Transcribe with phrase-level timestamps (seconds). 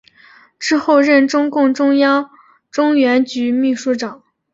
[0.57, 2.31] 之后任中共中央
[2.71, 4.23] 中原局秘书长。